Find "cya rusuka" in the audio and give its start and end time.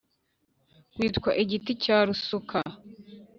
1.83-2.57